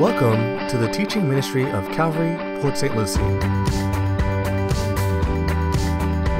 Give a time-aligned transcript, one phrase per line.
[0.00, 2.96] Welcome to the teaching ministry of Calvary, Port St.
[2.96, 3.20] Lucie.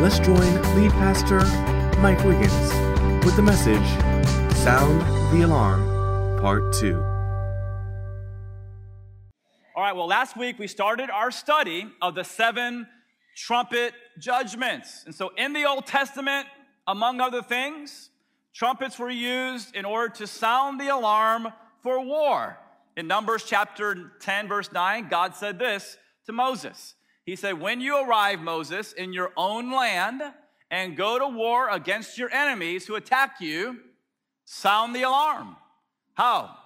[0.00, 1.40] Let's join lead pastor
[2.00, 2.72] Mike Wiggins
[3.24, 3.86] with the message
[4.56, 5.02] Sound
[5.32, 6.96] the Alarm, Part 2.
[9.76, 12.86] All right, well, last week we started our study of the seven
[13.36, 15.02] trumpet judgments.
[15.04, 16.46] And so in the Old Testament,
[16.86, 18.08] among other things,
[18.54, 22.58] trumpets were used in order to sound the alarm for war.
[22.96, 25.96] In Numbers chapter 10, verse 9, God said this
[26.26, 26.94] to Moses.
[27.24, 30.22] He said, When you arrive, Moses, in your own land
[30.70, 33.78] and go to war against your enemies who attack you,
[34.44, 35.56] sound the alarm.
[36.14, 36.56] How?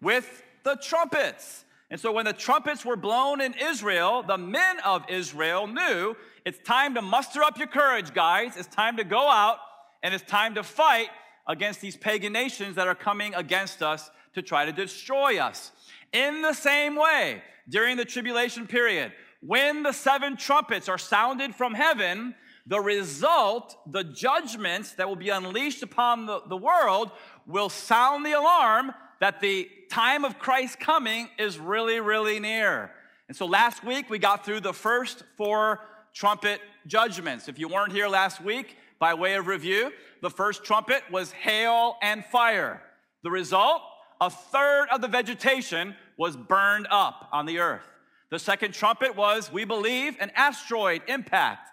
[0.00, 1.64] With the trumpets.
[1.90, 6.58] And so when the trumpets were blown in Israel, the men of Israel knew it's
[6.58, 8.56] time to muster up your courage, guys.
[8.56, 9.58] It's time to go out
[10.02, 11.08] and it's time to fight
[11.46, 15.72] against these pagan nations that are coming against us to try to destroy us.
[16.12, 21.74] In the same way, during the tribulation period, when the seven trumpets are sounded from
[21.74, 22.34] heaven,
[22.66, 27.10] the result, the judgments that will be unleashed upon the, the world,
[27.46, 32.90] will sound the alarm that the time of Christ's coming is really, really near.
[33.28, 35.80] And so last week we got through the first four
[36.12, 37.48] trumpet judgments.
[37.48, 41.96] If you weren't here last week, by way of review, the first trumpet was hail
[42.02, 42.80] and fire.
[43.24, 43.82] The result,
[44.22, 47.88] a third of the vegetation was burned up on the earth.
[48.30, 51.68] The second trumpet was, we believe, an asteroid impact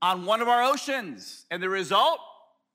[0.00, 1.44] on one of our oceans.
[1.50, 2.18] And the result,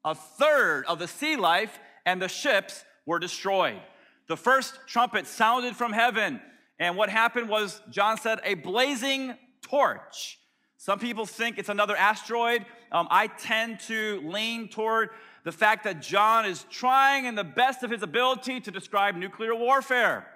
[0.05, 3.81] a third of the sea life and the ships were destroyed.
[4.27, 6.39] The first trumpet sounded from heaven.
[6.79, 10.37] And what happened was, John said, a blazing torch.
[10.77, 12.67] Some people think it's another asteroid.
[12.91, 15.09] Um, I tend to lean toward
[15.43, 19.55] the fact that John is trying in the best of his ability to describe nuclear
[19.55, 20.27] warfare.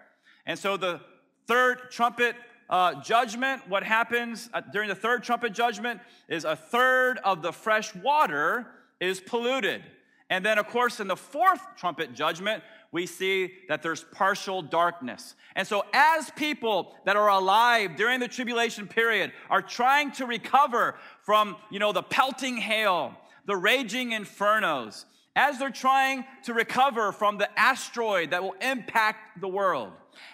[0.46, 1.02] And so the
[1.48, 2.36] third trumpet
[2.70, 7.54] uh, judgment, what happens uh, during the third trumpet judgment is a third of the
[7.54, 8.68] fresh water
[9.00, 9.84] is polluted.
[10.30, 15.36] And then, of course, in the fourth trumpet judgment, we see that there's partial darkness.
[15.56, 20.96] And so, as people that are alive during the tribulation period are trying to recover
[21.22, 23.14] from, you know, the pelting hail,
[23.46, 29.48] the raging infernos, as they're trying to recover from the asteroid that will impact the
[29.48, 29.92] world,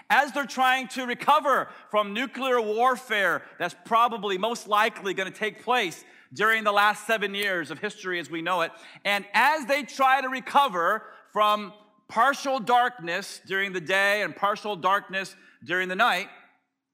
[0.09, 5.63] as they're trying to recover from nuclear warfare that's probably most likely going to take
[5.63, 8.71] place during the last seven years of history as we know it,
[9.03, 11.73] and as they try to recover from
[12.07, 16.27] partial darkness during the day and partial darkness during the night,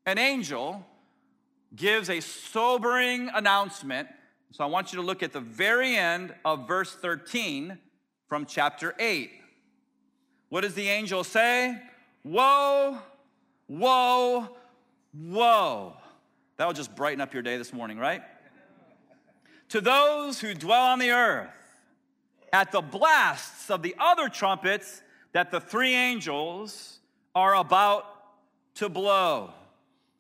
[0.06, 0.86] an angel
[1.76, 4.08] gives a sobering announcement
[4.52, 7.78] so I want you to look at the very end of verse 13
[8.28, 9.32] from chapter 8.
[10.50, 11.82] What does the angel say?
[12.24, 12.98] Woe,
[13.68, 14.48] woe,
[15.14, 15.98] woe.
[16.56, 18.22] That'll just brighten up your day this morning, right?
[19.70, 21.50] to those who dwell on the earth,
[22.54, 25.02] at the blasts of the other trumpets
[25.34, 27.00] that the three angels
[27.36, 28.06] are about
[28.76, 29.54] to blow.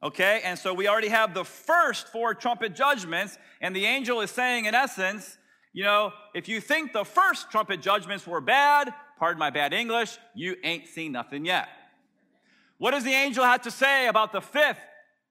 [0.03, 4.29] Okay, and so we already have the first four trumpet judgments, and the angel is
[4.29, 5.37] saying, in essence,
[5.73, 10.17] you know, if you think the first trumpet judgments were bad, pardon my bad English,
[10.35, 11.67] you ain't seen nothing yet.
[12.77, 14.79] What does the angel have to say about the fifth,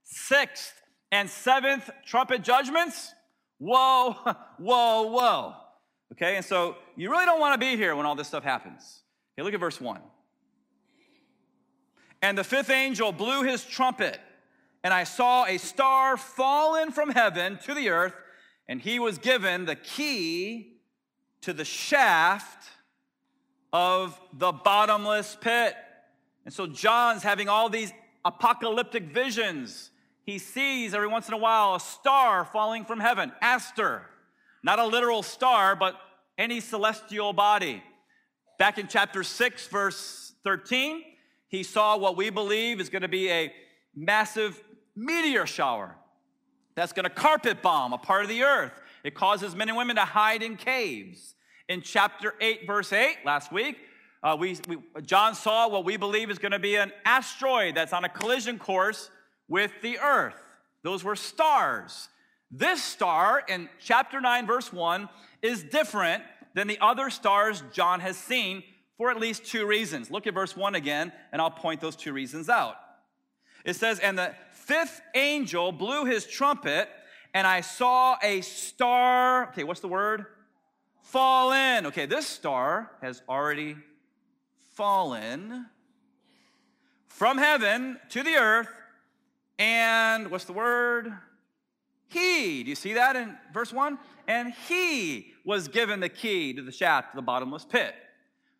[0.03, 0.73] sixth,
[1.13, 3.13] and seventh trumpet judgments?
[3.59, 4.13] Whoa,
[4.59, 5.55] whoa, whoa.
[6.13, 9.03] Okay, and so you really don't want to be here when all this stuff happens.
[9.35, 10.01] Okay, look at verse 1.
[12.23, 14.19] And the fifth angel blew his trumpet
[14.87, 18.15] and I saw a star fallen from heaven to the earth,
[18.69, 20.77] and he was given the key
[21.41, 22.69] to the shaft
[23.73, 25.75] of the bottomless pit.
[26.45, 27.93] And so John's having all these
[28.25, 29.91] apocalyptic visions.
[30.25, 34.03] He sees every once in a while a star falling from heaven, aster,
[34.63, 35.97] not a literal star, but
[36.39, 37.83] any celestial body.
[38.57, 41.03] Back in chapter 6, verse 13,
[41.49, 43.53] he saw what we believe is going to be a
[43.93, 44.63] massive
[44.97, 45.95] meteor shower
[46.75, 48.73] that's going to carpet bomb a part of the earth.
[49.05, 51.35] It causes men and women to hide in caves.
[51.69, 53.77] In chapter 8, verse 8, last week,
[54.23, 57.93] uh, we, we, John saw what we believe is going to be an asteroid that's
[57.93, 59.11] on a collision course
[59.49, 60.41] with the earth.
[60.83, 62.09] Those were stars.
[62.51, 65.09] This star in chapter 9, verse 1,
[65.43, 66.23] is different
[66.55, 68.63] than the other stars John has seen
[68.97, 70.11] for at least two reasons.
[70.11, 72.77] Look at verse 1 again, and I'll point those two reasons out.
[73.65, 74.35] It says, And the
[74.67, 76.89] fifth angel blew his trumpet,
[77.33, 79.49] and I saw a star.
[79.51, 80.27] Okay, what's the word?
[81.03, 81.87] Fallen.
[81.87, 83.77] Okay, this star has already
[84.75, 85.67] fallen
[87.07, 88.69] from heaven to the earth,
[89.59, 91.13] and what's the word?
[92.09, 92.63] He.
[92.63, 93.99] Do you see that in verse 1?
[94.27, 97.95] And he was given the key to the shaft of the bottomless pit.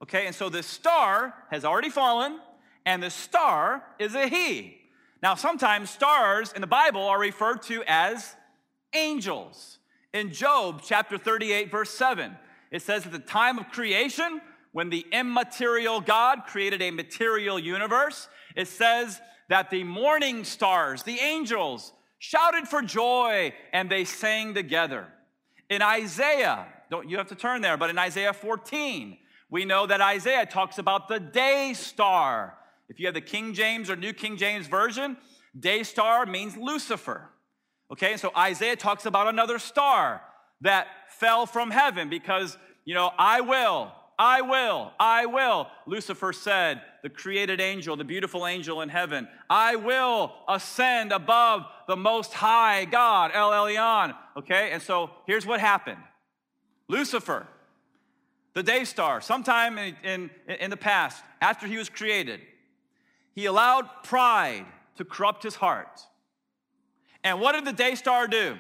[0.03, 2.39] Okay, and so this star has already fallen,
[2.85, 4.86] and the star is a he.
[5.27, 8.37] Now, sometimes stars in the Bible are referred to as
[8.95, 9.81] angels.
[10.15, 12.37] In Job chapter 38, verse 7,
[12.71, 14.41] it says, At the time of creation,
[14.71, 21.19] when the immaterial God created a material universe, it says that the morning stars, the
[21.19, 25.09] angels, shouted for joy and they sang together.
[25.69, 29.19] In Isaiah, don't you have to turn there, but in Isaiah 14,
[29.51, 32.57] we know that Isaiah talks about the day star.
[32.89, 35.17] If you have the King James or New King James Version,
[35.59, 37.31] day star means Lucifer.
[37.93, 40.23] Okay, so Isaiah talks about another star
[40.61, 45.69] that fell from heaven because, you know, I will, I will, I will.
[45.87, 51.97] Lucifer said, the created angel, the beautiful angel in heaven, I will ascend above the
[51.97, 54.17] most high God, El Elyon.
[54.37, 56.01] Okay, and so here's what happened
[56.89, 57.47] Lucifer,
[58.55, 62.41] the day star, sometime in, in, in the past, after he was created,
[63.37, 64.67] he allowed pride
[64.97, 66.01] to corrupt his heart.
[67.23, 68.57] And what did the day star do?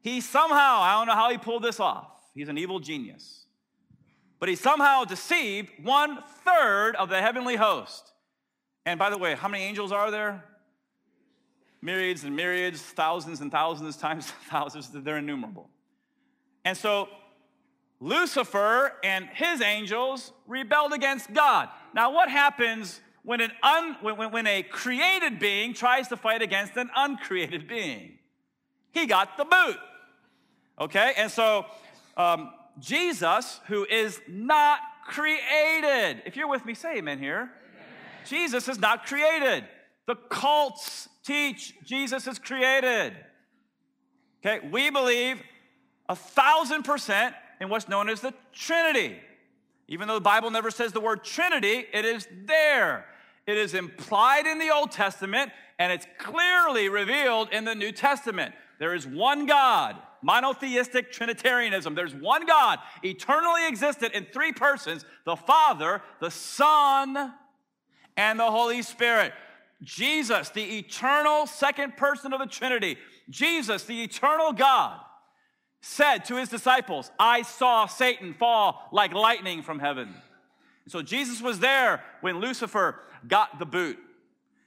[0.00, 3.40] He somehow, I don't know how he pulled this off, he's an evil genius
[4.40, 8.12] but he somehow deceived one third of the heavenly host.
[8.86, 10.42] And by the way, how many angels are there?
[11.82, 15.68] Myriads and myriads, thousands and thousands times thousands, they're innumerable.
[16.64, 17.08] And so
[18.00, 21.68] Lucifer and his angels rebelled against God.
[21.94, 26.76] Now, what happens when, an un, when, when a created being tries to fight against
[26.76, 28.18] an uncreated being?
[28.92, 29.76] He got the boot.
[30.80, 31.66] Okay, and so
[32.16, 36.22] um, Jesus, who is not created.
[36.24, 37.36] If you're with me, say amen here.
[37.36, 37.50] Amen.
[38.26, 39.64] Jesus is not created.
[40.06, 43.14] The cults teach Jesus is created.
[44.44, 45.42] Okay, we believe
[46.08, 49.18] a thousand percent in what's known as the Trinity.
[49.90, 53.04] Even though the Bible never says the word Trinity, it is there.
[53.46, 58.54] It is implied in the Old Testament and it's clearly revealed in the New Testament.
[58.78, 61.94] There is one God monotheistic Trinitarianism.
[61.94, 67.32] There's one God, eternally existed in three persons the Father, the Son,
[68.16, 69.32] and the Holy Spirit.
[69.82, 72.98] Jesus, the eternal second person of the Trinity,
[73.30, 75.00] Jesus, the eternal God,
[75.80, 80.14] said to his disciples, I saw Satan fall like lightning from heaven.
[80.86, 83.98] So Jesus was there when Lucifer got the boot.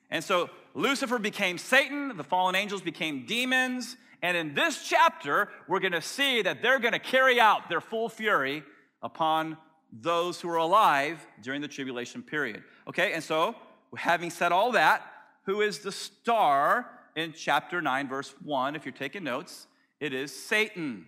[0.09, 5.81] And so Lucifer became Satan, the fallen angels became demons, and in this chapter, we're
[5.81, 8.63] going to see that they're going to carry out their full fury
[9.01, 9.57] upon
[9.91, 12.63] those who are alive during the tribulation period.
[12.87, 13.53] Okay, and so
[13.95, 15.03] having said all that,
[15.45, 18.77] who is the star in chapter 9, verse 1?
[18.77, 19.67] If you're taking notes,
[20.03, 21.07] it is Satan.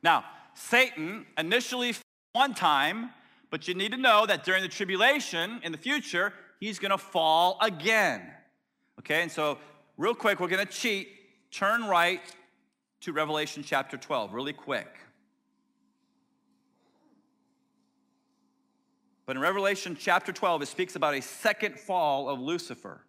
[0.00, 0.24] Now,
[0.54, 2.02] Satan initially fell
[2.34, 3.10] one time,
[3.50, 6.98] but you need to know that during the tribulation in the future, he's going to
[6.98, 8.22] fall again.
[9.00, 9.58] Okay, and so
[9.96, 11.08] real quick, we're going to cheat
[11.50, 12.20] turn right
[13.00, 14.96] to Revelation chapter 12, really quick.
[19.26, 23.00] But in Revelation chapter 12, it speaks about a second fall of Lucifer.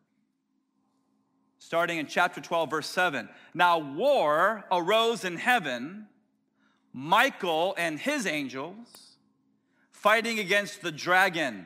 [1.59, 3.27] Starting in chapter 12, verse 7.
[3.53, 6.07] Now, war arose in heaven,
[6.93, 9.17] Michael and his angels
[9.91, 11.65] fighting against the dragon.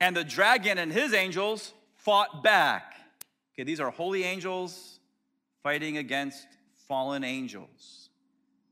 [0.00, 2.94] And the dragon and his angels fought back.
[3.54, 5.00] Okay, these are holy angels
[5.62, 6.46] fighting against
[6.86, 8.10] fallen angels.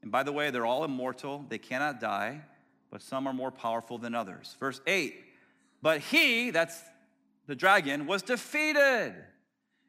[0.03, 2.43] And by the way, they're all immortal, they cannot die,
[2.91, 4.57] but some are more powerful than others.
[4.61, 5.17] Verse 8
[5.83, 6.81] But he, that's
[7.47, 9.15] the dragon, was defeated,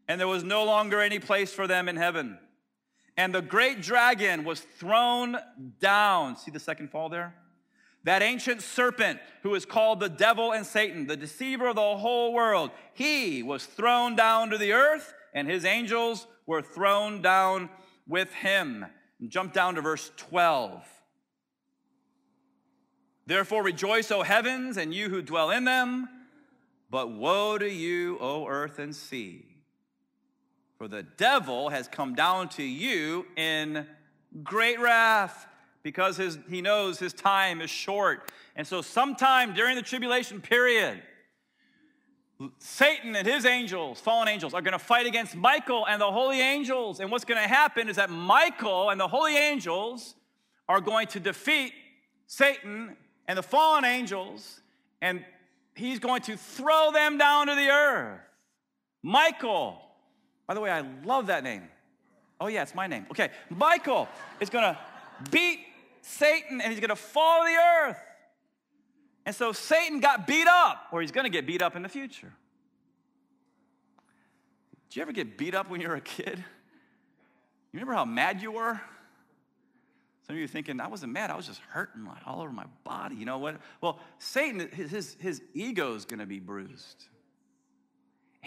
[0.08, 2.38] and there was no longer any place for them in heaven.
[3.18, 5.38] And the great dragon was thrown
[5.80, 6.38] down.
[6.38, 7.34] See the second fall there?
[8.04, 12.32] That ancient serpent who is called the devil and Satan, the deceiver of the whole
[12.32, 17.70] world, he was thrown down to the earth, and his angels were thrown down
[18.08, 18.86] with him.
[19.28, 20.86] Jump down to verse 12.
[23.26, 26.08] Therefore rejoice, O heavens, and you who dwell in them.
[26.90, 29.57] But woe to you, O earth and sea.
[30.78, 33.88] For the devil has come down to you in
[34.44, 35.48] great wrath
[35.82, 38.32] because his, he knows his time is short.
[38.56, 41.02] And so, sometime during the tribulation period,
[42.60, 46.40] Satan and his angels, fallen angels, are going to fight against Michael and the holy
[46.40, 47.00] angels.
[47.00, 50.14] And what's going to happen is that Michael and the holy angels
[50.70, 51.74] are going to defeat
[52.28, 52.96] Satan
[53.28, 54.62] and the fallen angels.
[55.02, 55.26] And
[55.74, 58.20] he's going to throw them down to the earth.
[59.02, 59.82] Michael,
[60.48, 61.64] by the way, I love that name.
[62.40, 63.06] Oh, yeah, it's my name.
[63.12, 64.08] Okay, Michael
[64.40, 64.78] is to
[65.30, 65.60] beat
[66.02, 67.98] Satan and he's to fall to the earth.
[69.26, 72.32] And so Satan got beat up, or he's to get beat up in the future.
[74.90, 76.38] Did you ever get beat up when you were a kid?
[76.38, 78.80] You remember how mad you were?
[80.26, 82.52] Some of you are thinking, I wasn't mad, I was just hurting like all over
[82.52, 83.16] my body.
[83.16, 83.60] You know what?
[83.82, 85.16] Well, Satan, his, his,
[85.54, 87.06] ego is to be bruised.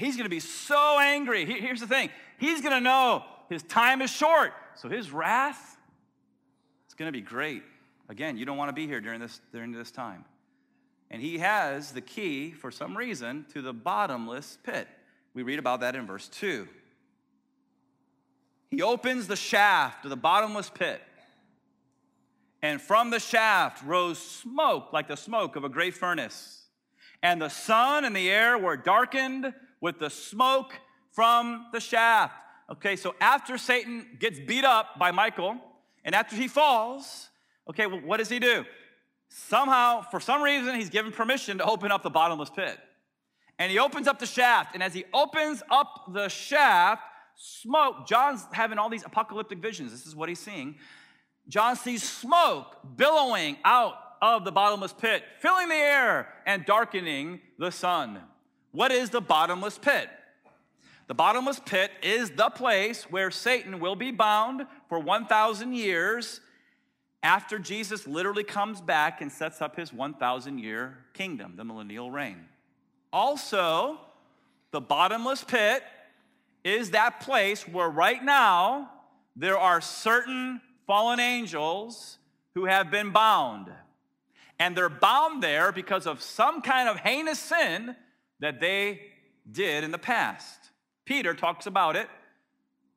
[0.00, 1.44] He's going to be so angry.
[1.44, 4.52] Here's the thing he's going to know his time is short.
[4.76, 5.76] So his wrath
[6.88, 7.62] is going to be great.
[8.08, 10.24] Again, you don't want to be here during this, during this time.
[11.10, 14.88] And he has the key, for some reason, to the bottomless pit.
[15.34, 16.66] We read about that in verse 2.
[18.70, 21.02] He opens the shaft of the bottomless pit.
[22.62, 26.62] And from the shaft rose smoke like the smoke of a great furnace.
[27.22, 30.74] And the sun and the air were darkened with the smoke
[31.12, 32.34] from the shaft.
[32.70, 35.56] Okay, so after Satan gets beat up by Michael,
[36.04, 37.28] and after he falls,
[37.68, 38.64] okay, well, what does he do?
[39.28, 42.78] Somehow, for some reason, he's given permission to open up the bottomless pit.
[43.58, 47.02] And he opens up the shaft, and as he opens up the shaft,
[47.36, 49.90] smoke, John's having all these apocalyptic visions.
[49.90, 50.76] This is what he's seeing.
[51.48, 57.70] John sees smoke billowing out of the bottomless pit, filling the air and darkening the
[57.70, 58.20] sun.
[58.72, 60.08] What is the bottomless pit?
[61.08, 66.40] The bottomless pit is the place where Satan will be bound for 1,000 years
[67.22, 72.46] after Jesus literally comes back and sets up his 1,000 year kingdom, the millennial reign.
[73.12, 73.98] Also,
[74.70, 75.82] the bottomless pit
[76.62, 78.90] is that place where right now
[79.34, 82.18] there are certain fallen angels
[82.54, 83.68] who have been bound.
[84.58, 87.96] And they're bound there because of some kind of heinous sin
[88.40, 89.00] that they
[89.50, 90.70] did in the past.
[91.04, 92.08] Peter talks about it.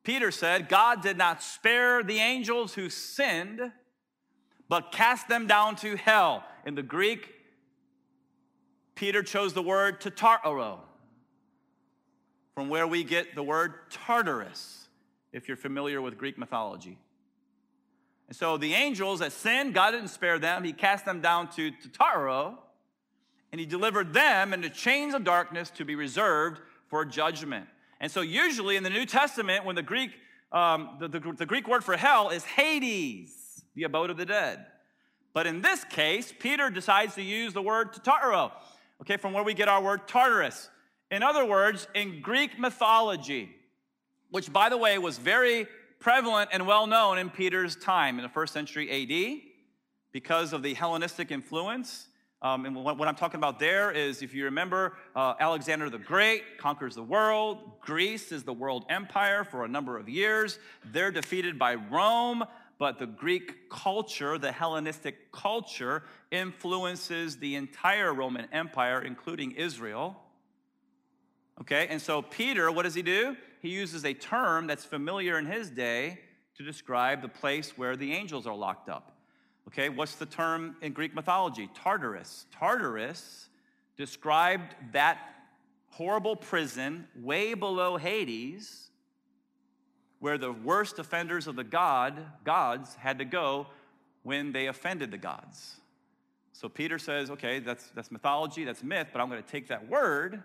[0.02, 3.72] Peter said, God did not spare the angels who sinned,
[4.68, 6.44] but cast them down to hell.
[6.66, 7.30] In the Greek,
[8.94, 10.78] Peter chose the word tartaro,
[12.54, 14.88] from where we get the word Tartarus,
[15.32, 16.98] if you're familiar with Greek mythology.
[18.28, 20.64] And so the angels that sinned, God didn't spare them.
[20.64, 22.56] He cast them down to, Tartaro,
[23.54, 27.68] and he delivered them into chains of darkness to be reserved for judgment.
[28.00, 30.10] And so, usually in the New Testament, when the Greek,
[30.50, 34.66] um, the, the, the Greek word for hell is Hades, the abode of the dead.
[35.34, 38.50] But in this case, Peter decides to use the word Tartaro,
[39.02, 40.68] okay, from where we get our word Tartarus.
[41.12, 43.54] In other words, in Greek mythology,
[44.32, 45.68] which by the way was very
[46.00, 49.42] prevalent and well known in Peter's time in the first century AD
[50.10, 52.08] because of the Hellenistic influence.
[52.44, 55.98] Um, and what, what, I'm talking about there is, if you remember, uh, Alexander the
[55.98, 57.80] Great conquers the world.
[57.80, 60.58] Greece is the world empire for a number of years.
[60.92, 62.44] They're defeated by Rome,
[62.78, 70.14] but the Greek culture, the Hellenistic culture, influences the entire Roman Empire, including Israel.
[71.62, 73.38] Okay, and so Peter, what does he do?
[73.62, 76.20] He uses a term that's familiar in his day
[76.58, 79.13] to describe the place where the angels are locked up.
[79.74, 81.68] Okay, what's the term in Greek mythology?
[81.74, 82.46] Tartarus.
[82.52, 83.48] Tartarus
[83.96, 85.18] described that
[85.88, 88.90] horrible prison way below Hades
[90.20, 93.66] where the worst offenders of the god gods had to go
[94.22, 95.80] when they offended the gods.
[96.52, 99.88] So Peter says, okay, that's, that's mythology, that's myth, but I'm going to take that
[99.88, 100.40] word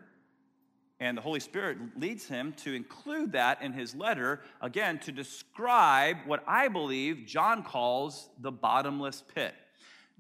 [1.00, 6.18] and the Holy Spirit leads him to include that in his letter, again, to describe
[6.26, 9.56] what I believe John calls the bottomless pit.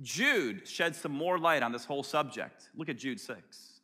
[0.02, 2.70] Jude sheds some more light on this whole subject.
[2.76, 3.82] Look at Jude 6.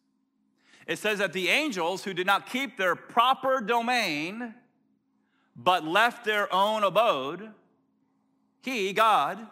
[0.87, 4.53] It says that the angels who did not keep their proper domain,
[5.55, 7.49] but left their own abode,
[8.61, 9.45] he, God,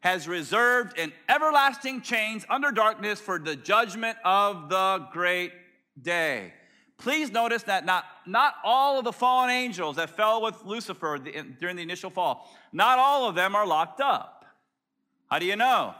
[0.00, 5.52] has reserved in everlasting chains under darkness for the judgment of the great
[6.00, 6.52] day.
[7.00, 11.18] Please notice that not, not all of the fallen angels that fell with Lucifer
[11.58, 14.44] during the initial fall, not all of them are locked up.
[15.30, 15.94] How do you know?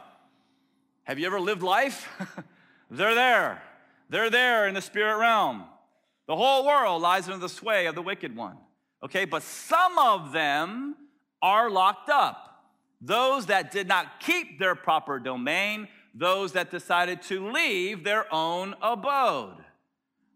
[1.03, 2.07] Have you ever lived life?
[2.91, 3.61] They're there.
[4.09, 5.63] They're there in the spirit realm.
[6.27, 8.57] The whole world lies under the sway of the wicked one.
[9.03, 10.95] Okay, but some of them
[11.41, 12.63] are locked up.
[13.01, 18.75] Those that did not keep their proper domain, those that decided to leave their own
[18.81, 19.57] abode.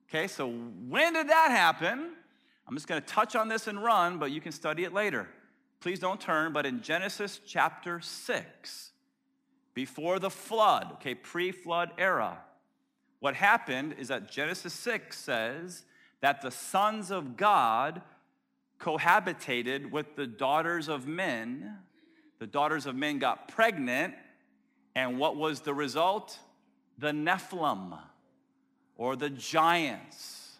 [0.10, 2.12] Okay, so when did that happen?
[2.68, 5.28] I'm just going to touch on this and run, but you can study it later.
[5.80, 8.92] Please don't turn, but in Genesis chapter 6,
[9.74, 12.40] before the flood, okay, pre flood era,
[13.20, 15.84] what happened is that Genesis 6 says
[16.22, 18.02] that the sons of God
[18.80, 21.78] cohabitated with the daughters of men.
[22.40, 24.14] The daughters of men got pregnant,
[24.96, 26.40] and what was the result?
[26.98, 27.98] The Nephilim,
[28.98, 30.54] or the giants.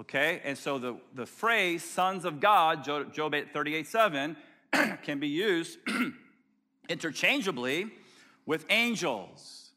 [0.00, 4.36] Okay, and so the, the phrase sons of God, Job 38 7,
[5.02, 5.78] can be used
[6.88, 7.90] interchangeably
[8.44, 9.70] with angels.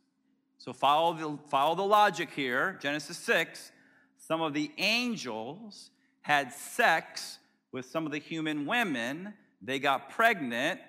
[0.58, 2.78] So follow the, follow the logic here.
[2.82, 3.72] Genesis 6,
[4.18, 5.92] some of the angels
[6.22, 7.38] had sex
[7.72, 9.34] with some of the human women.
[9.62, 10.82] They got pregnant,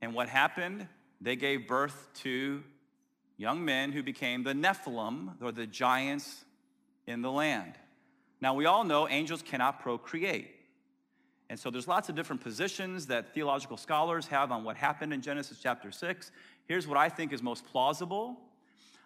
[0.00, 0.88] and what happened?
[1.20, 2.64] They gave birth to
[3.36, 6.44] young men who became the Nephilim, or the giants
[7.06, 7.74] in the land.
[8.40, 10.50] Now, we all know angels cannot procreate.
[11.48, 15.20] And so there's lots of different positions that theological scholars have on what happened in
[15.20, 16.30] Genesis chapter 6.
[16.66, 18.38] Here's what I think is most plausible.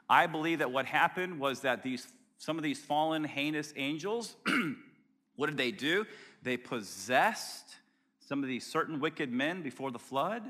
[0.08, 2.06] I believe that what happened was that these
[2.38, 4.36] some of these fallen heinous angels
[5.36, 6.04] what did they do?
[6.42, 7.76] They possessed
[8.20, 10.42] some of these certain wicked men before the flood.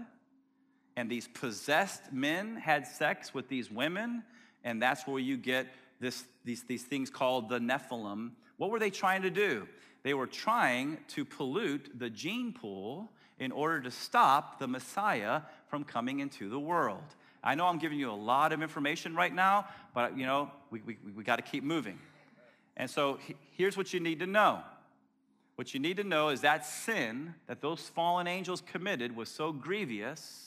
[0.97, 4.23] And these possessed men had sex with these women.
[4.65, 5.67] And that's where you get
[6.01, 8.31] this, these, these things called the Nephilim.
[8.57, 9.69] What were they trying to do?
[10.03, 15.85] They were trying to pollute the gene pool in order to stop the Messiah from
[15.85, 17.05] coming into the world.
[17.45, 20.81] I know I'm giving you a lot of information right now, but you know, we,
[20.81, 21.99] we, we got to keep moving.
[22.77, 23.19] And so
[23.53, 24.63] here's what you need to know
[25.57, 29.53] what you need to know is that sin that those fallen angels committed was so
[29.53, 30.46] grievous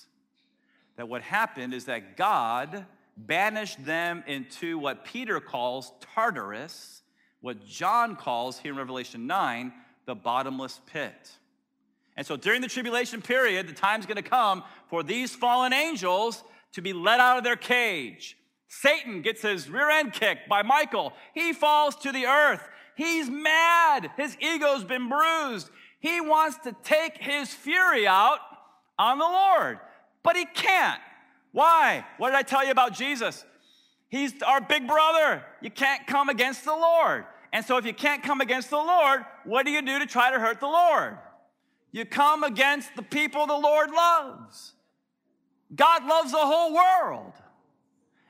[1.00, 7.04] that what happened is that God banished them into what Peter calls Tartarus,
[7.40, 9.72] what John calls here in Revelation 9,
[10.06, 11.32] the bottomless pit.
[12.18, 16.82] And so during the tribulation period, the time's gonna come for these fallen angels to
[16.82, 18.38] be let out of their cage.
[18.68, 21.14] Satan gets his rear end kicked by Michael.
[21.34, 22.68] He falls to the earth.
[22.98, 24.12] He's mad.
[24.18, 25.70] His ego's been bruised.
[26.02, 28.40] He wants to take his fury out
[28.98, 29.80] on the Lord,
[30.30, 31.02] but he can't.
[31.54, 32.06] Why?
[32.20, 33.44] What did I tell you about Jesus?
[34.10, 35.44] He's our big brother.
[35.60, 37.26] You can't come against the Lord.
[37.52, 40.30] And so, if you can't come against the Lord, what do you do to try
[40.30, 41.18] to hurt the Lord?
[41.92, 44.74] You come against the people the Lord loves.
[45.76, 47.34] God loves the whole world.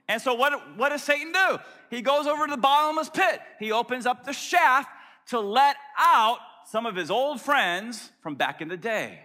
[0.08, 1.58] And so, what, what does Satan do?
[1.90, 3.42] He goes over to the bottomless pit.
[3.60, 4.90] He opens up the shaft
[5.32, 9.20] to let out some of his old friends from back in the day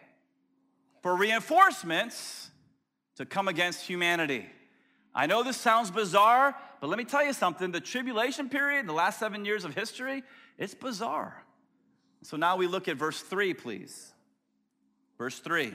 [1.05, 2.51] for reinforcements
[3.17, 4.47] to come against humanity.
[5.15, 7.71] I know this sounds bizarre, but let me tell you something.
[7.71, 10.23] The tribulation period, the last seven years of history,
[10.59, 11.45] it's bizarre.
[12.23, 14.13] So now we look at verse 3, please.
[15.19, 15.75] Verse 3.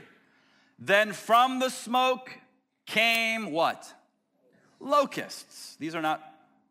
[0.77, 2.31] Then from the smoke
[2.85, 3.93] came what?
[4.79, 5.75] locusts.
[5.79, 6.21] These are not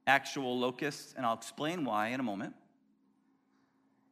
[0.07, 2.55] actual locusts, and I'll explain why in a moment.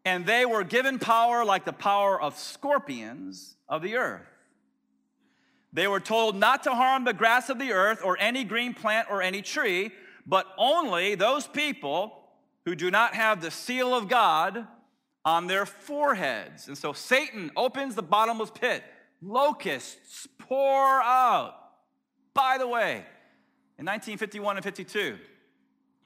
[0.05, 4.27] And they were given power like the power of scorpions of the earth.
[5.77, 9.09] They were told not to harm the grass of the earth or any green plant
[9.11, 9.91] or any tree,
[10.27, 12.19] but only those people
[12.65, 14.67] who do not have the seal of God
[15.23, 16.67] on their foreheads.
[16.67, 18.85] And so Satan opens the bottomless pit.
[19.21, 21.55] Locusts pour out.
[22.33, 23.05] By the way,
[23.79, 25.19] in 1951 and 52,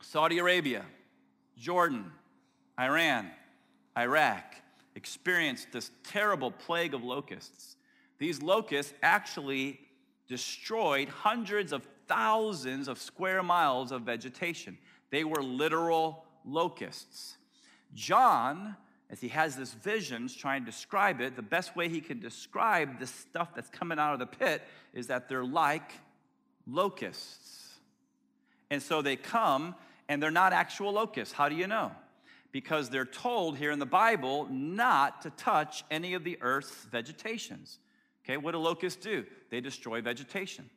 [0.00, 0.84] Saudi Arabia,
[1.56, 2.10] Jordan,
[2.76, 3.30] Iran,
[3.96, 4.56] Iraq
[4.96, 7.76] experienced this terrible plague of locusts.
[8.20, 9.80] These locusts actually
[10.28, 14.76] destroyed hundreds of thousands of square miles of vegetation.
[15.10, 17.38] They were literal locusts.
[17.94, 18.76] John,
[19.08, 23.00] as he has this visions trying to describe it, the best way he can describe
[23.00, 25.90] this stuff that's coming out of the pit is that they're like
[26.66, 27.74] locusts.
[28.70, 29.74] And so they come
[30.10, 31.32] and they're not actual locusts.
[31.32, 31.90] How do you know?
[32.52, 37.78] Because they're told here in the Bible not to touch any of the earth's vegetations.
[38.30, 39.26] Okay, what do locusts do?
[39.50, 40.70] They destroy vegetation.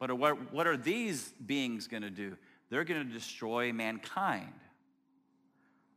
[0.00, 2.36] But what, what are these beings going to do?
[2.68, 4.52] They're going to destroy mankind.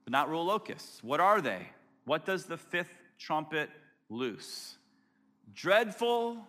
[0.04, 1.04] But not real locusts.
[1.04, 1.68] What are they?
[2.06, 3.72] What does the fifth trumpet
[4.08, 4.78] loose?
[5.52, 6.46] Dreadful,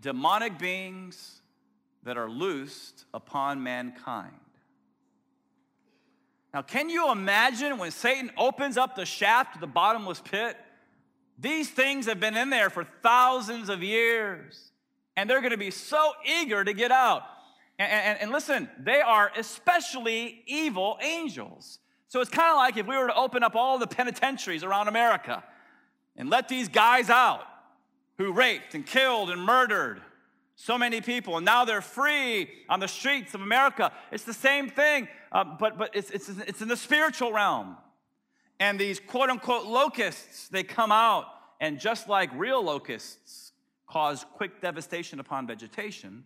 [0.00, 1.40] demonic beings
[2.02, 4.34] that are loosed upon mankind.
[6.52, 10.56] Now, can you imagine when Satan opens up the shaft of the bottomless pit?
[11.38, 14.72] These things have been in there for thousands of years,
[15.16, 17.22] and they're going to be so eager to get out.
[17.78, 21.78] And, and, and listen, they are especially evil angels.
[22.08, 24.88] So it's kind of like if we were to open up all the penitentiaries around
[24.88, 25.44] America
[26.16, 27.42] and let these guys out
[28.16, 30.02] who raped and killed and murdered
[30.60, 33.92] So many people, and now they're free on the streets of America.
[34.10, 37.76] It's the same thing, uh, but, but it's, it's, it's in the spiritual realm.
[38.60, 41.26] And these quote unquote locusts, they come out,
[41.60, 43.52] and just like real locusts
[43.86, 46.24] cause quick devastation upon vegetation,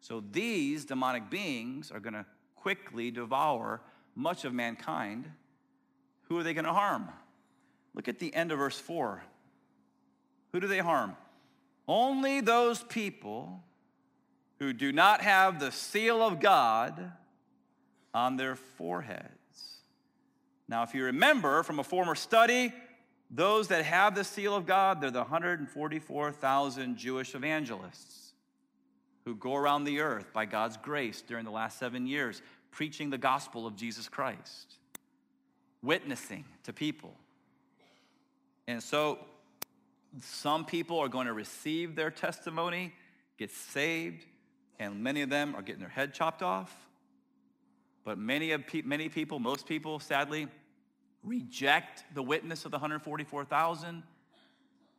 [0.00, 3.80] so these demonic beings are going to quickly devour
[4.14, 5.30] much of mankind.
[6.22, 7.08] Who are they going to harm?
[7.94, 9.22] Look at the end of verse 4.
[10.52, 11.16] Who do they harm?
[11.88, 13.62] Only those people
[14.58, 17.12] who do not have the seal of God
[18.14, 19.39] on their foreheads.
[20.70, 22.72] Now, if you remember from a former study,
[23.28, 28.32] those that have the seal of God, they're the 144,000 Jewish evangelists
[29.24, 33.18] who go around the earth by God's grace during the last seven years, preaching the
[33.18, 34.76] gospel of Jesus Christ,
[35.82, 37.14] witnessing to people.
[38.68, 39.18] And so,
[40.20, 42.92] some people are going to receive their testimony,
[43.38, 44.24] get saved,
[44.78, 46.72] and many of them are getting their head chopped off.
[48.04, 50.48] But many, of pe- many people, most people, sadly,
[51.22, 54.02] reject the witness of the 144,000.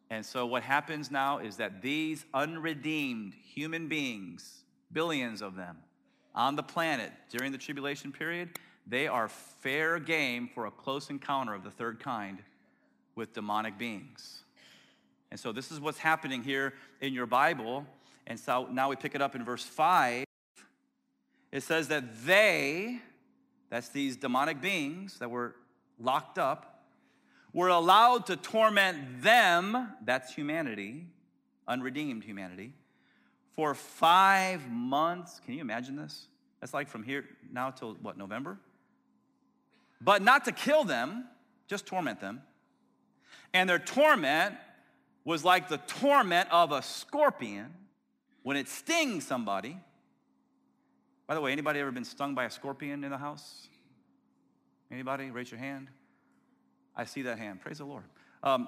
[0.10, 5.78] And so what happens now is that these unredeemed human beings, billions of them
[6.36, 11.54] on the planet during the tribulation period, they are fair game for a close encounter
[11.54, 12.40] of the third kind
[13.16, 14.44] with demonic beings.
[15.30, 17.86] And so this is what's happening here in your Bible.
[18.28, 20.26] And so now we pick it up in verse 5.
[21.52, 23.00] It says that they,
[23.70, 25.56] that's these demonic beings that were
[26.04, 26.84] locked up,
[27.54, 31.08] were allowed to torment them, that's humanity,
[31.68, 32.74] unredeemed humanity,
[33.56, 35.42] for five months.
[35.44, 36.28] Can you imagine this?
[36.60, 38.58] That's like from here now till what, November?
[40.00, 41.26] But not to kill them,
[41.68, 42.42] just torment them.
[43.54, 44.56] And their torment
[45.26, 47.74] was like the torment of a scorpion
[48.44, 49.78] when it stings somebody.
[51.28, 53.68] By the way, anybody ever been stung by a scorpion in the house?
[54.92, 55.32] Anybody?
[55.32, 55.88] Raise your hand.
[56.96, 57.62] I see that hand.
[57.62, 58.04] Praise the Lord.
[58.44, 58.68] Um,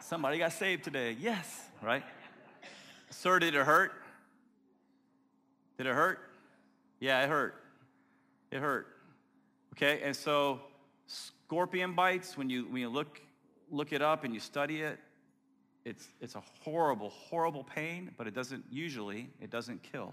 [0.00, 1.16] somebody got saved today.
[1.18, 2.02] Yes, right?
[3.08, 3.92] Sir, did it hurt?
[5.78, 6.18] Did it hurt?
[7.00, 7.54] Yeah, it hurt.
[8.50, 8.88] It hurt.
[9.72, 10.60] Okay, and so
[11.06, 13.20] scorpion bites, when you, when you look,
[13.70, 14.98] look it up and you study it,
[15.84, 20.12] it's, it's a horrible, horrible pain, but it doesn't usually, it doesn't kill.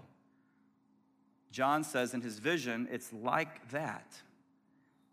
[1.54, 4.12] John says in his vision, it's like that.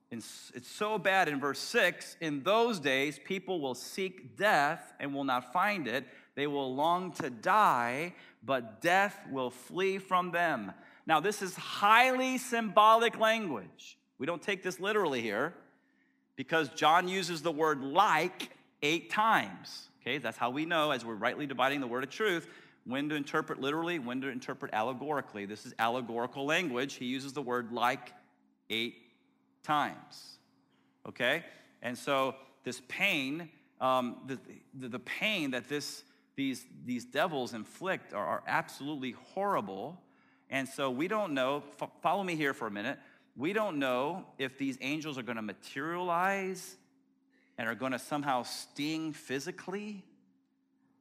[0.09, 5.23] It's, so bad in verse 6 in those days, people will seek death and will
[5.23, 6.03] not find it.
[6.33, 10.71] They will long to die, but death will flee from them.
[11.05, 13.99] Now, this is highly symbolic language.
[14.17, 15.53] We don't take this literally here
[16.35, 18.49] because John uses the word like
[18.81, 19.89] eight times.
[20.01, 22.47] Okay, that's how we know, as we're rightly dividing the word of truth,
[22.85, 25.45] when to interpret literally, when to interpret allegorically.
[25.45, 26.95] This is allegorical language.
[26.95, 28.11] He uses the word like
[28.69, 28.95] eight
[29.63, 30.37] times.
[31.07, 31.43] Okay?
[31.81, 34.39] And so this pain, um, the,
[34.73, 36.03] the, the, pain that this,
[36.35, 39.99] these, these devils inflict are, are absolutely horrible.
[40.49, 41.63] And so we don't know,
[42.01, 42.99] follow me here for a minute.
[43.35, 46.75] We don't know if these angels are going to materialize
[47.57, 50.03] and are going to somehow sting physically,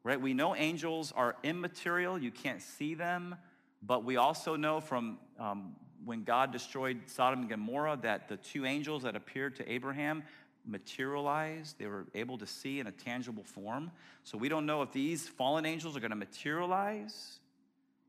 [0.03, 0.21] right?
[0.21, 3.37] We know angels are immaterial, you can't see them,
[3.83, 8.65] but we also know from um, when God destroyed Sodom and Gomorrah that the two
[8.65, 10.23] angels that appeared to Abraham
[10.67, 11.79] materialized.
[11.79, 13.91] They were able to see in a tangible form.
[14.25, 17.41] So we don't know if these fallen angels are going to materialize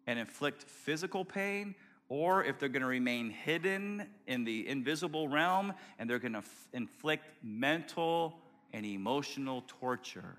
[0.07, 1.75] and inflict physical pain
[2.09, 6.39] or if they're going to remain hidden in the invisible realm and they're going to
[6.39, 8.37] f- inflict mental
[8.73, 10.37] and emotional torture.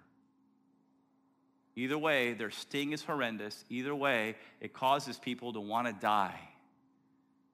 [1.75, 3.65] Either way, their sting is horrendous.
[3.71, 6.39] Either way, it causes people to want to die.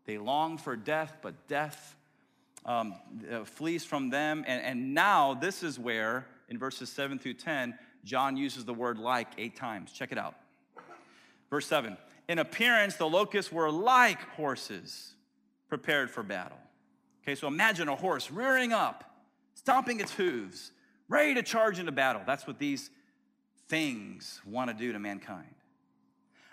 [0.06, 1.94] They long for death, but death
[2.64, 2.94] um,
[3.30, 4.44] uh, flees from them.
[4.46, 8.98] And, and now, this is where, in verses 7 through 10, John uses the word
[8.98, 9.92] like eight times.
[9.92, 10.34] Check it out.
[11.50, 11.96] Verse 7
[12.28, 15.14] in appearance, the locusts were like horses
[15.68, 16.58] prepared for battle.
[17.22, 19.04] Okay, so imagine a horse rearing up,
[19.54, 20.72] stomping its hooves,
[21.08, 22.22] ready to charge into battle.
[22.26, 22.90] That's what these
[23.68, 25.54] things want to do to mankind.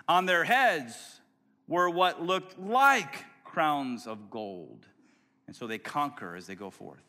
[0.07, 0.93] On their heads
[1.67, 4.85] were what looked like crowns of gold.
[5.47, 7.03] And so they conquer as they go forth.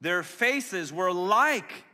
[0.00, 1.84] Their faces were like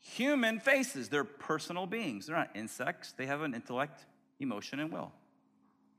[0.00, 1.08] human faces.
[1.08, 2.26] They're personal beings.
[2.26, 4.06] They're not insects, they have an intellect
[4.40, 5.12] emotion, and will.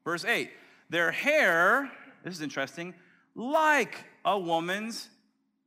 [0.04, 0.49] Verse 8
[0.89, 1.91] their hair,
[2.23, 2.93] this is interesting,
[3.36, 3.95] like
[4.26, 5.10] a woman's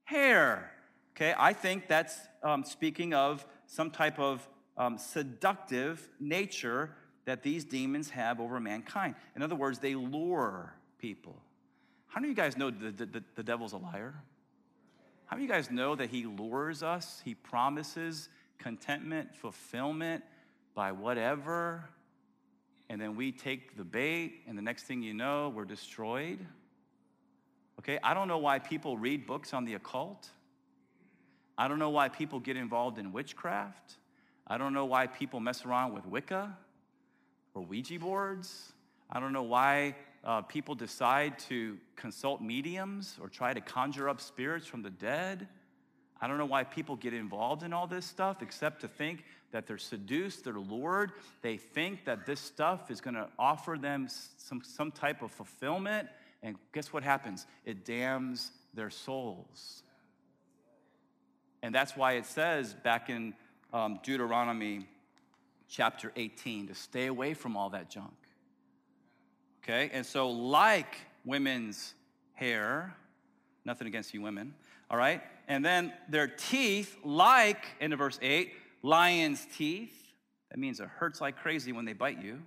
[0.05, 0.71] hair.
[1.17, 6.91] Okay, I think that's um, speaking of some type of um, seductive nature
[7.25, 9.15] that these demons have over mankind.
[9.35, 11.37] In other words, they lure people.
[12.07, 14.15] How many of you guys know the, the, the devil's a liar?
[15.27, 17.21] How many of you guys know that he lures us?
[17.25, 20.23] He promises contentment, fulfillment
[20.75, 21.89] by whatever,
[22.89, 26.39] and then we take the bait, and the next thing you know, we're destroyed.
[27.81, 30.31] Okay, I don't know why people read books on the occult.
[31.59, 33.97] I don't know why people get involved in witchcraft.
[34.47, 36.57] I don't know why people mess around with Wicca
[37.55, 38.73] or Ouija boards.
[39.11, 44.21] I don't know why uh, people decide to consult mediums or try to conjure up
[44.21, 45.49] spirits from the dead.
[46.21, 49.67] I don't know why people get involved in all this stuff except to think that
[49.67, 51.13] they're seduced, they're lured.
[51.43, 56.09] They think that this stuff is going to offer them some, some type of fulfillment.
[56.43, 57.47] And guess what happens?
[57.65, 59.83] It damns their souls.
[61.63, 63.35] And that's why it says back in
[63.77, 64.87] um, Deuteronomy
[65.69, 68.15] chapter 18 to stay away from all that junk.
[69.63, 69.91] Okay?
[69.93, 71.93] And so, like women's
[72.33, 72.97] hair,
[73.67, 74.55] nothing against you women,
[74.91, 75.21] all right?
[75.47, 79.93] And then their teeth, like, into verse 8, lion's teeth.
[80.51, 82.41] That means it hurts like crazy when they bite you.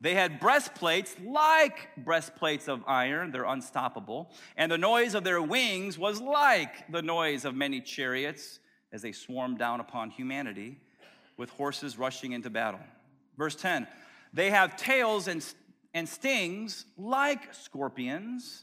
[0.00, 4.30] They had breastplates like breastplates of iron, they're unstoppable.
[4.56, 8.60] And the noise of their wings was like the noise of many chariots
[8.94, 10.78] as they swarmed down upon humanity
[11.36, 12.80] with horses rushing into battle.
[13.36, 13.88] Verse 10
[14.32, 15.44] They have tails and,
[15.92, 18.62] and stings like scorpions.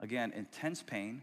[0.00, 1.22] Again, intense pain.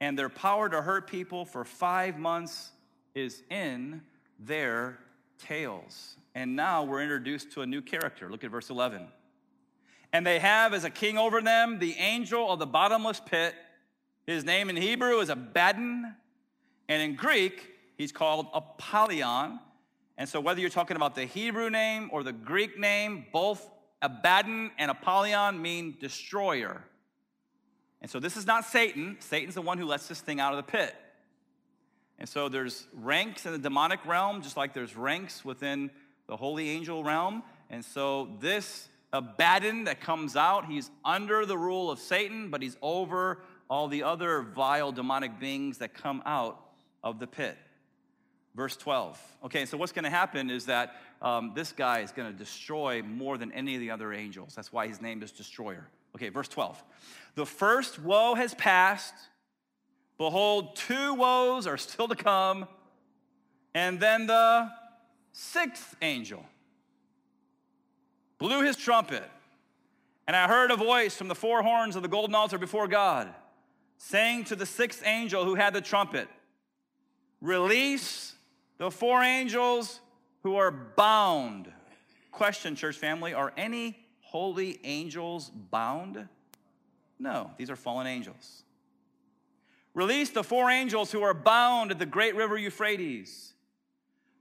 [0.00, 2.70] And their power to hurt people for five months
[3.14, 4.02] is in
[4.38, 4.98] their
[5.38, 6.16] tails.
[6.34, 8.30] And now we're introduced to a new character.
[8.30, 9.06] Look at verse 11.
[10.12, 13.54] And they have as a king over them the angel of the bottomless pit.
[14.26, 16.14] His name in Hebrew is Abaddon,
[16.88, 19.58] and in Greek, he's called Apollyon.
[20.16, 23.68] And so, whether you're talking about the Hebrew name or the Greek name, both
[24.02, 26.84] Abaddon and Apollyon mean destroyer.
[28.00, 29.16] And so, this is not Satan.
[29.20, 30.94] Satan's the one who lets this thing out of the pit.
[32.18, 35.90] And so, there's ranks in the demonic realm, just like there's ranks within
[36.28, 37.42] the holy angel realm.
[37.70, 42.76] And so, this Abaddon that comes out, he's under the rule of Satan, but he's
[42.82, 46.60] over all the other vile demonic beings that come out
[47.04, 47.56] of the pit.
[48.56, 49.20] Verse 12.
[49.44, 53.02] Okay, so what's going to happen is that um, this guy is going to destroy
[53.02, 54.54] more than any of the other angels.
[54.54, 55.86] That's why his name is Destroyer.
[56.16, 56.82] Okay, verse 12.
[57.34, 59.14] The first woe has passed.
[60.18, 62.66] Behold, two woes are still to come.
[63.74, 64.70] And then the
[65.32, 66.44] sixth angel
[68.38, 69.24] blew his trumpet.
[70.26, 73.28] And I heard a voice from the four horns of the golden altar before God,
[73.98, 76.28] saying to the sixth angel who had the trumpet,
[77.44, 78.32] Release
[78.78, 80.00] the four angels
[80.44, 81.70] who are bound.
[82.32, 86.26] Question, church family are any holy angels bound?
[87.18, 88.62] No, these are fallen angels.
[89.92, 93.52] Release the four angels who are bound at the great river Euphrates.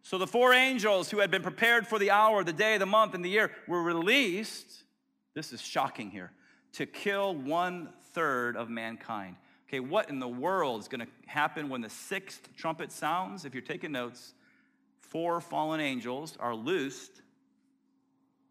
[0.03, 3.15] So the four angels who had been prepared for the hour, the day, the month,
[3.15, 4.85] and the year were released.
[5.33, 6.31] This is shocking here
[6.73, 9.35] to kill one third of mankind.
[9.73, 13.43] Okay, what in the world is going to happen when the sixth trumpet sounds?
[13.43, 14.35] If you're taking notes,
[14.99, 17.23] four fallen angels are loosed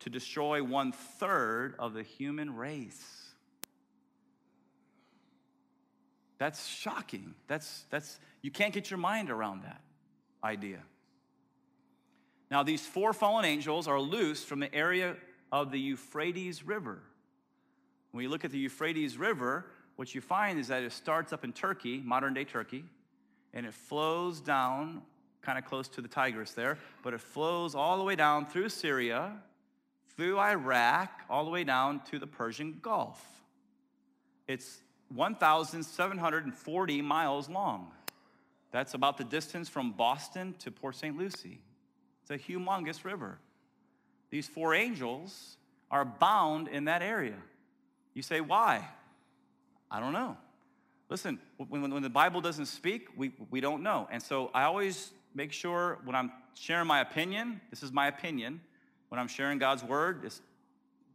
[0.00, 3.00] to destroy one third of the human race.
[6.38, 7.36] That's shocking.
[7.46, 9.80] That's, that's, you can't get your mind around that
[10.42, 10.80] idea.
[12.50, 15.14] Now, these four fallen angels are loosed from the area
[15.52, 17.00] of the Euphrates River.
[18.10, 21.44] When you look at the Euphrates River, what you find is that it starts up
[21.44, 22.84] in Turkey, modern day Turkey,
[23.52, 25.02] and it flows down
[25.42, 28.68] kind of close to the Tigris there, but it flows all the way down through
[28.68, 29.32] Syria,
[30.16, 33.20] through Iraq, all the way down to the Persian Gulf.
[34.46, 34.80] It's
[35.14, 37.90] 1,740 miles long.
[38.70, 41.16] That's about the distance from Boston to Port St.
[41.16, 41.60] Lucie.
[42.22, 43.38] It's a humongous river.
[44.30, 45.56] These four angels
[45.90, 47.36] are bound in that area.
[48.14, 48.88] You say, why?
[49.92, 50.38] I don't know.
[51.10, 54.08] Listen, when, when the Bible doesn't speak, we, we don't know.
[54.10, 58.62] And so I always make sure when I'm sharing my opinion, this is my opinion.
[59.10, 60.40] When I'm sharing God's word, it's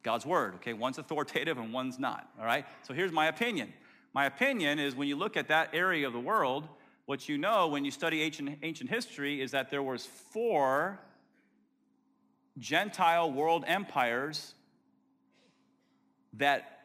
[0.04, 0.74] God's word, okay?
[0.74, 2.66] One's authoritative and one's not, all right?
[2.84, 3.74] So here's my opinion.
[4.14, 6.68] My opinion is when you look at that area of the world,
[7.08, 11.00] what you know when you study ancient, ancient history is that there was four
[12.60, 14.54] Gentile world empires
[16.34, 16.77] that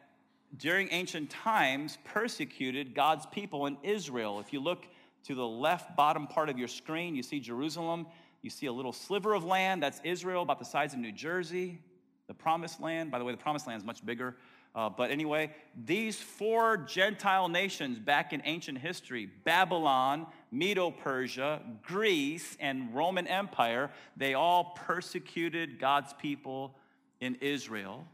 [0.57, 4.39] during ancient times persecuted God's people in Israel.
[4.39, 4.87] If you look
[5.25, 8.07] to the left bottom part of your screen, you see Jerusalem.
[8.41, 11.79] You see a little sliver of land, that's Israel, about the size of New Jersey,
[12.27, 13.09] the promised land.
[13.09, 14.35] By the way, the promised land is much bigger.
[14.75, 15.51] Uh, but anyway,
[15.85, 23.91] these four Gentile nations back in ancient history Babylon, Medo Persia, Greece, and Roman Empire
[24.17, 26.75] they all persecuted God's people
[27.21, 28.05] in Israel.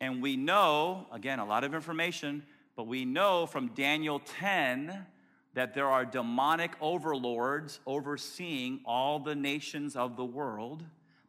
[0.00, 2.44] And we know, again, a lot of information,
[2.76, 5.06] but we know from Daniel 10
[5.54, 10.84] that there are demonic overlords overseeing all the nations of the world.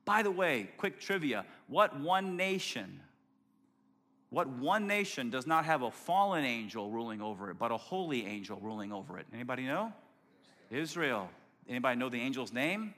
[0.06, 3.00] By the way, quick trivia what one nation?
[4.30, 8.28] What one nation does not have a fallen angel ruling over it, but a holy
[8.28, 9.26] angel ruling over it?
[9.34, 9.92] Anybody know?
[10.70, 11.30] Israel.
[11.68, 12.94] Anybody know the angel's name?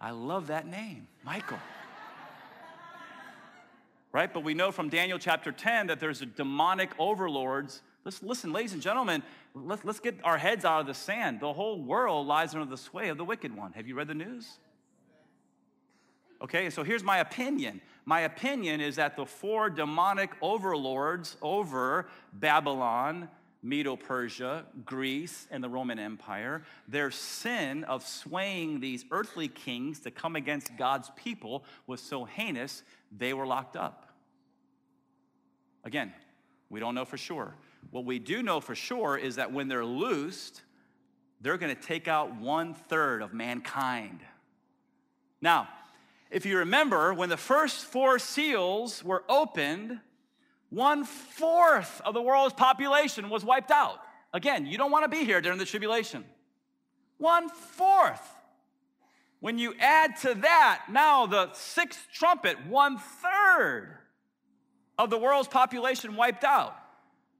[0.00, 1.58] I love that name, Michael.
[4.12, 4.32] Right?
[4.32, 7.82] But we know from Daniel chapter 10 that there's a demonic overlords.
[8.04, 9.22] Let's listen, ladies and gentlemen,
[9.54, 11.40] let's, let's get our heads out of the sand.
[11.40, 13.72] The whole world lies under the sway of the wicked one.
[13.72, 14.58] Have you read the news?
[16.40, 17.80] Okay, so here's my opinion.
[18.04, 23.28] My opinion is that the four demonic overlords over Babylon,
[23.62, 30.10] Medo Persia, Greece, and the Roman Empire, their sin of swaying these earthly kings to
[30.10, 32.82] come against God's people was so heinous,
[33.16, 34.08] they were locked up.
[35.84, 36.12] Again,
[36.70, 37.54] we don't know for sure.
[37.90, 40.62] What we do know for sure is that when they're loosed,
[41.40, 44.20] they're going to take out one third of mankind.
[45.40, 45.68] Now,
[46.30, 50.00] if you remember, when the first four seals were opened,
[50.70, 54.00] one fourth of the world's population was wiped out.
[54.34, 56.24] Again, you don't want to be here during the tribulation.
[57.16, 58.22] One fourth.
[59.40, 63.96] When you add to that now the sixth trumpet, one third
[64.98, 66.76] of the world's population wiped out.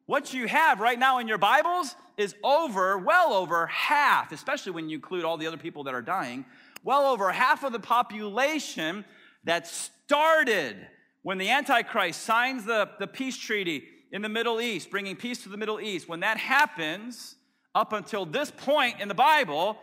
[0.06, 4.88] What you have right now in your Bibles is over, well over half, especially when
[4.88, 6.46] you include all the other people that are dying,
[6.82, 9.04] well over half of the population
[9.44, 10.76] that started
[11.22, 15.48] when the Antichrist signs the, the peace treaty in the Middle East, bringing peace to
[15.48, 16.08] the Middle East.
[16.08, 17.36] When that happens,
[17.74, 19.76] up until this point in the Bible,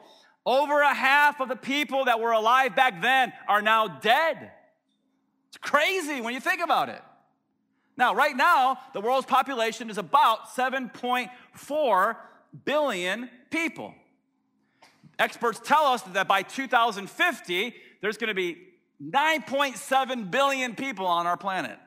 [0.45, 4.51] over a half of the people that were alive back then are now dead.
[5.47, 7.01] It's crazy when you think about it.
[7.97, 12.17] Now, right now, the world's population is about 7.4
[12.65, 13.93] billion people.
[15.17, 18.57] Experts tell us that by 2050, there's going to be
[19.03, 21.77] 9.7 billion people on our planet.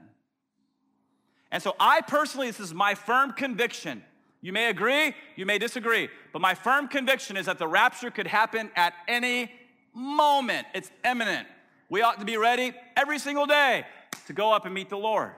[1.50, 4.04] And so, I personally, this is my firm conviction.
[4.40, 8.26] You may agree, you may disagree, but my firm conviction is that the rapture could
[8.26, 9.50] happen at any
[9.94, 10.66] moment.
[10.74, 11.48] It's imminent.
[11.88, 13.84] We ought to be ready every single day
[14.26, 15.32] to go up and meet the Lord,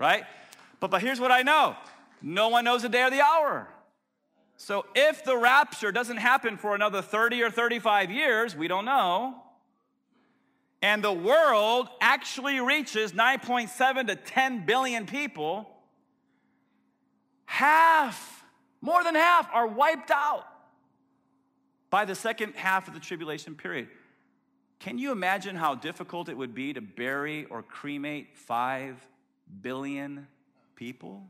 [0.00, 0.24] right?
[0.80, 1.76] But, but here's what I know
[2.22, 3.68] no one knows the day or the hour.
[4.56, 9.40] So if the rapture doesn't happen for another 30 or 35 years, we don't know,
[10.82, 15.68] and the world actually reaches 9.7 to 10 billion people,
[17.46, 18.44] half,
[18.80, 20.44] more than half, are wiped out
[21.90, 23.88] by the second half of the tribulation period.
[24.78, 28.96] Can you imagine how difficult it would be to bury or cremate 5
[29.60, 30.28] billion
[30.76, 31.24] people?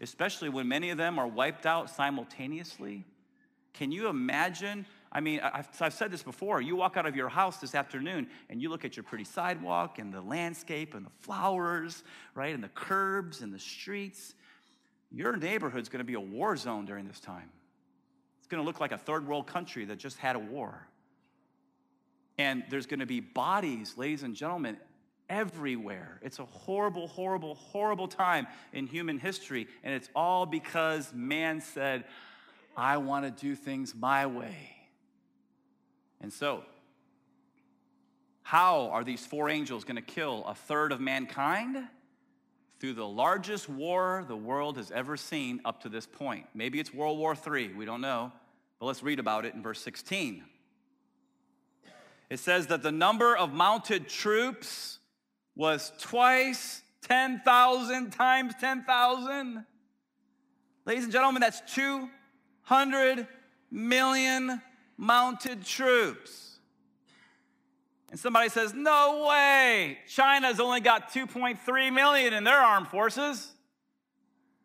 [0.00, 3.04] especially when many of them are wiped out simultaneously.
[3.74, 4.86] Can you imagine?
[5.12, 6.60] I mean, I've, I've, said this before.
[6.60, 9.98] You walk out of your house this afternoon and you look at your pretty sidewalk
[9.98, 14.34] and the landscape and the flowers, right, and the curbs and the streets.
[15.10, 17.50] Your neighborhood's going to be a war zone during this time.
[18.38, 20.86] It's going to look like a third world country that just had a war.
[22.38, 24.76] And there's going to be bodies, ladies and gentlemen,
[25.28, 26.20] everywhere.
[26.22, 29.66] It's a horrible, horrible, horrible time in human history.
[29.82, 32.04] And it's all because man said,
[32.76, 34.79] I want to do things my way.
[36.20, 36.64] And so,
[38.42, 41.76] how are these four angels going to kill a third of mankind?
[42.80, 46.46] Through the largest war the world has ever seen up to this point.
[46.54, 48.32] Maybe it's World War III, we don't know,
[48.78, 50.42] but let's read about it in verse 16.
[52.30, 54.98] It says that the number of mounted troops
[55.54, 59.64] was twice 10,000 times 10,000.
[60.86, 63.26] Ladies and gentlemen, that's 200
[63.70, 64.62] million
[65.00, 66.58] mounted troops.
[68.10, 73.52] And somebody says, No way, China's only got 2.3 million in their armed forces.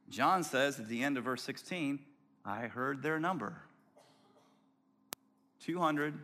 [0.09, 1.99] John says at the end of verse 16,
[2.43, 3.61] I heard their number
[5.61, 6.19] 200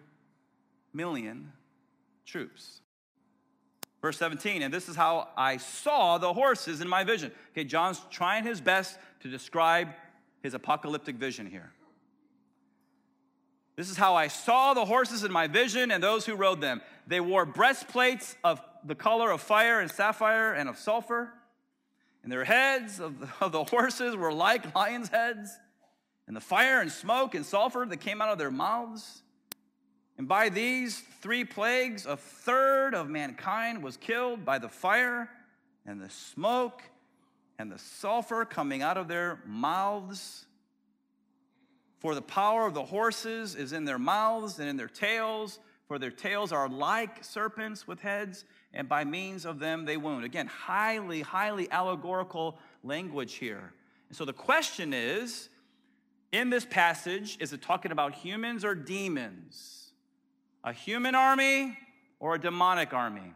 [0.94, 1.54] million
[2.26, 2.82] troops.
[4.02, 7.32] Verse 17, and this is how I saw the horses in my vision.
[7.52, 9.90] Okay, John's trying his best to describe
[10.42, 11.72] his apocalyptic vision here.
[13.76, 16.82] This is how I saw the horses in my vision and those who rode them.
[17.08, 21.34] They wore breastplates of the color of fire and sapphire and of sulfur.
[22.24, 25.58] And their heads of the, of the horses were like lions' heads.
[26.28, 29.24] And the fire and smoke and sulfur that came out of their mouths.
[30.18, 35.30] And by these three plagues, a third of mankind was killed by the fire
[35.86, 36.84] and the smoke
[37.58, 40.46] and the sulfur coming out of their mouths.
[42.02, 46.00] For the power of the horses is in their mouths and in their tails, for
[46.00, 48.44] their tails are like serpents with heads,
[48.74, 50.26] and by means of them they wound.
[50.26, 53.72] Again, highly, highly allegorical language here.
[54.10, 55.50] And so the question is
[56.32, 59.92] in this passage, is it talking about humans or demons?
[60.64, 61.78] A human army
[62.20, 63.32] or a demonic army?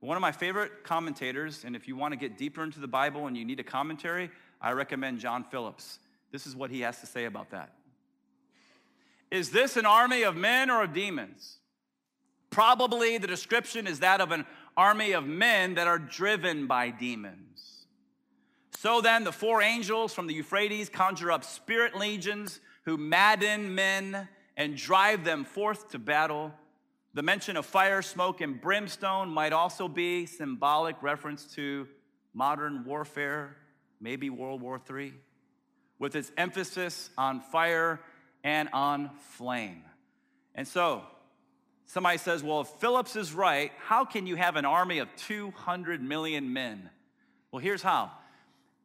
[0.00, 3.26] One of my favorite commentators, and if you want to get deeper into the Bible
[3.26, 4.30] and you need a commentary,
[4.62, 5.98] I recommend John Phillips.
[6.32, 7.74] This is what he has to say about that.
[9.30, 11.58] Is this an army of men or of demons?
[12.50, 17.86] Probably the description is that of an army of men that are driven by demons.
[18.76, 24.28] So then, the four angels from the Euphrates conjure up spirit legions who madden men
[24.56, 26.52] and drive them forth to battle.
[27.12, 31.88] The mention of fire, smoke, and brimstone might also be symbolic reference to
[32.32, 33.56] modern warfare,
[34.00, 35.12] maybe World War III,
[35.98, 38.00] with its emphasis on fire
[38.48, 39.82] and on flame.
[40.54, 41.02] And so,
[41.84, 46.02] somebody says, well, if Phillips is right, how can you have an army of 200
[46.02, 46.88] million men?
[47.52, 48.10] Well, here's how.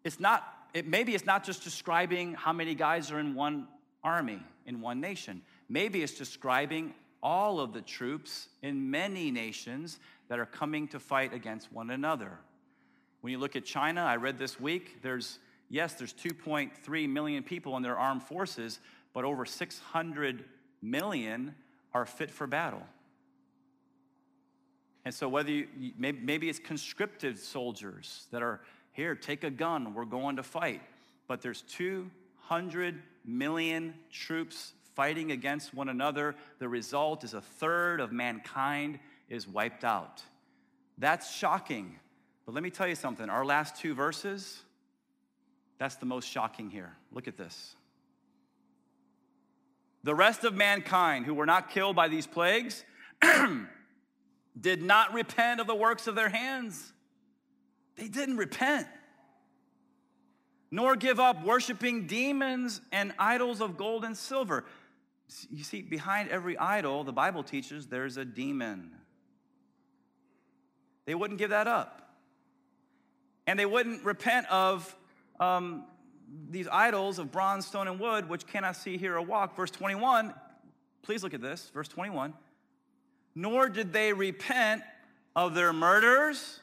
[0.03, 0.43] It's not,
[0.73, 3.69] it, maybe it's not just describing how many guys are in one
[4.03, 5.41] army, in one nation.
[5.69, 9.97] Maybe it's describing all of the troops in many nations
[10.27, 12.37] that are coming to fight against one another.
[13.21, 15.39] When you look at China, I read this week, there's,
[15.69, 18.81] yes, there's 2.3 million people in their armed forces,
[19.13, 20.43] but over 600
[20.81, 21.55] million
[21.93, 22.83] are fit for battle.
[25.05, 28.61] And so, whether you, maybe, it's conscripted soldiers that are
[28.93, 30.81] here, take a gun, we're going to fight.
[31.27, 36.35] But there's 200 million troops fighting against one another.
[36.59, 38.99] The result is a third of mankind
[39.29, 40.21] is wiped out.
[40.97, 41.99] That's shocking.
[42.45, 44.61] But let me tell you something our last two verses,
[45.79, 46.95] that's the most shocking here.
[47.11, 47.75] Look at this.
[50.03, 52.83] The rest of mankind who were not killed by these plagues
[54.59, 56.91] did not repent of the works of their hands.
[57.95, 58.87] They didn't repent,
[60.71, 64.65] nor give up worshiping demons and idols of gold and silver.
[65.49, 68.91] You see, behind every idol, the Bible teaches there's a demon.
[71.05, 72.01] They wouldn't give that up.
[73.47, 74.95] And they wouldn't repent of
[75.39, 75.85] um,
[76.49, 79.55] these idols of bronze, stone, and wood, which cannot see, hear, or walk.
[79.55, 80.33] Verse 21,
[81.01, 81.71] please look at this.
[81.73, 82.33] Verse 21.
[83.35, 84.83] Nor did they repent
[85.35, 86.59] of their murders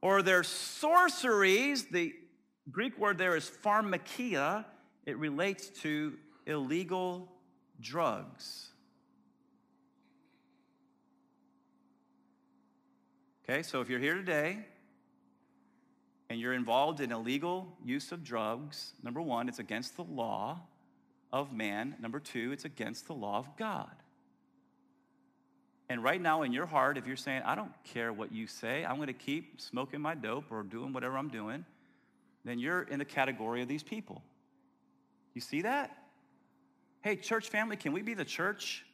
[0.00, 1.86] or their sorceries.
[1.86, 2.14] The
[2.70, 4.64] Greek word there is pharmakia,
[5.06, 6.14] it relates to
[6.46, 7.28] illegal
[7.80, 8.68] drugs.
[13.44, 14.60] Okay, so if you're here today
[16.30, 20.60] and you're involved in illegal use of drugs, number one, it's against the law
[21.32, 21.96] of man.
[22.00, 23.90] Number two, it's against the law of God.
[25.88, 28.84] And right now in your heart, if you're saying, I don't care what you say,
[28.84, 31.64] I'm going to keep smoking my dope or doing whatever I'm doing,
[32.44, 34.22] then you're in the category of these people.
[35.34, 35.96] You see that?
[37.00, 38.86] Hey, church family, can we be the church?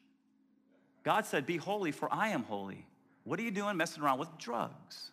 [1.05, 2.87] God said, Be holy, for I am holy.
[3.25, 5.11] What are you doing messing around with drugs?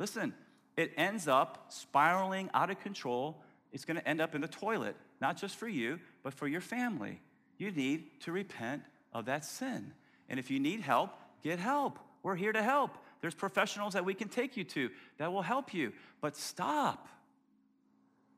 [0.00, 0.34] Listen,
[0.78, 3.42] it ends up spiraling out of control.
[3.72, 6.60] It's going to end up in the toilet, not just for you, but for your
[6.60, 7.20] family.
[7.58, 9.92] You need to repent of that sin.
[10.28, 11.10] And if you need help,
[11.42, 11.98] get help.
[12.22, 12.96] We're here to help.
[13.20, 15.92] There's professionals that we can take you to that will help you.
[16.20, 17.08] But stop.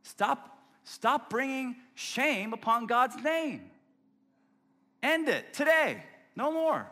[0.03, 3.71] Stop stop bringing shame upon God's name.
[5.03, 6.03] End it today.
[6.35, 6.91] No more.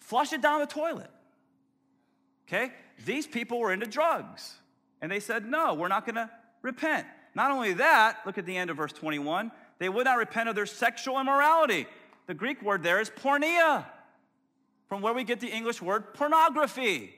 [0.00, 1.10] Flush it down the toilet.
[2.48, 2.72] Okay?
[3.04, 4.54] These people were into drugs.
[5.00, 6.30] And they said, no, we're not going to
[6.62, 7.06] repent.
[7.34, 10.54] Not only that, look at the end of verse 21, they would not repent of
[10.54, 11.86] their sexual immorality.
[12.26, 13.84] The Greek word there is porneia,
[14.88, 17.12] from where we get the English word pornography.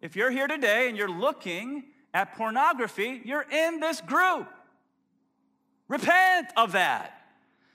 [0.00, 1.84] If you're here today and you're looking
[2.14, 4.48] at pornography, you're in this group.
[5.88, 7.20] Repent of that.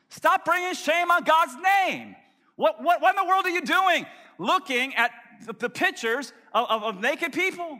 [0.10, 2.16] Stop bringing shame on God's name.
[2.56, 4.06] What, what, what in the world are you doing?
[4.38, 5.12] Looking at
[5.46, 7.80] the, pictures of, of, of naked people.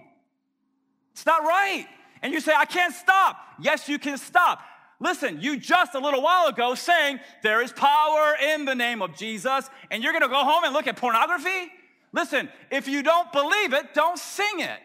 [1.14, 1.88] It's not right.
[2.22, 3.38] And you say, I can't stop.
[3.60, 4.62] Yes, you can stop.
[5.00, 9.16] Listen, you just a little while ago saying there is power in the name of
[9.16, 11.72] Jesus, and you're gonna go home and look at pornography?
[12.14, 14.80] Listen, if you don't believe it, don't sing it.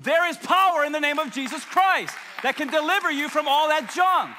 [0.00, 3.68] There is power in the name of Jesus Christ that can deliver you from all
[3.68, 4.36] that junk.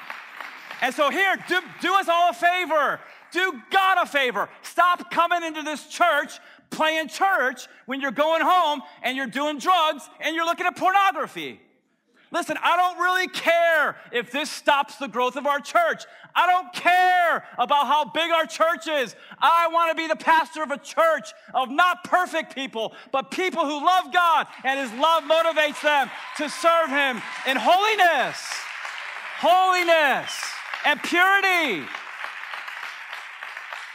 [0.80, 3.00] And so, here, do, do us all a favor.
[3.32, 4.48] Do God a favor.
[4.62, 6.38] Stop coming into this church,
[6.70, 11.60] playing church when you're going home and you're doing drugs and you're looking at pornography.
[12.30, 16.04] Listen, I don't really care if this stops the growth of our church.
[16.34, 19.16] I don't care about how big our church is.
[19.38, 23.64] I want to be the pastor of a church of not perfect people, but people
[23.64, 28.38] who love God and His love motivates them to serve Him in holiness,
[29.38, 30.38] holiness,
[30.84, 31.88] and purity.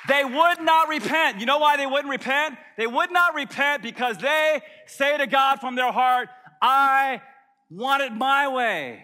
[0.08, 1.40] They would not repent.
[1.40, 2.58] You know why they wouldn't repent?
[2.78, 6.30] They would not repent because they say to God from their heart,
[6.62, 7.22] I
[7.70, 9.04] want it my way.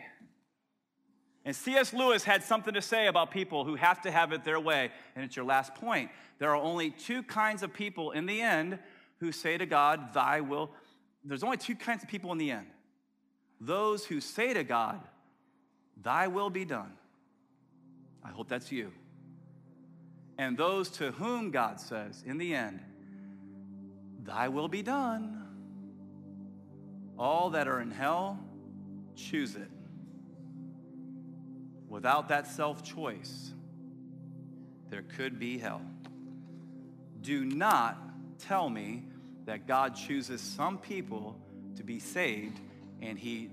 [1.46, 1.94] And C.S.
[1.94, 4.92] Lewis had something to say about people who have to have it their way.
[5.16, 6.12] And it's your last point.
[6.38, 8.78] There are only two kinds of people in the end
[9.20, 10.72] who say to God, Thy will.
[11.24, 12.68] There's only two kinds of people in the end
[13.62, 15.02] those who say to God,
[16.02, 16.94] Thy will be done.
[18.24, 18.92] I hope that's you.
[20.40, 22.80] And those to whom God says, in the end,
[24.24, 25.44] Thy will be done.
[27.18, 28.40] All that are in hell
[29.18, 29.70] choose it.
[31.90, 33.52] Without that self choice,
[34.90, 35.82] there could be hell.
[37.20, 37.98] Do not
[38.40, 39.04] tell me
[39.44, 41.38] that God chooses some people
[41.76, 42.62] to be saved
[43.02, 43.50] and he